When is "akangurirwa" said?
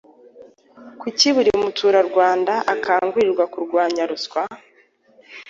2.73-3.43